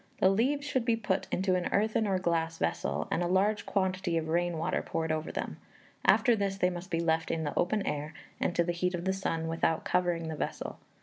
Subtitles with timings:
[0.19, 4.17] The leaves should be put into an earthen or glass vessel, and a large quantity
[4.17, 5.57] of rain water poured over them;
[6.03, 9.05] after this they must be left in the open air, and to the heat of
[9.05, 10.79] the sun, without covering the vessel.